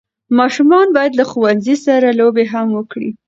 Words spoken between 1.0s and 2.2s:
له ښوونځي سره